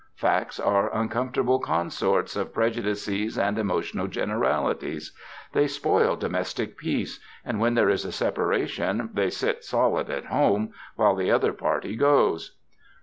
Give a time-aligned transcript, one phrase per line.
[0.15, 5.13] Facts are uncomfortable consorts of prejudices and emotional generalities;
[5.53, 10.73] they spoil domestic peace, and when there is a separation they sit solid at home
[10.95, 12.57] while the other party goes.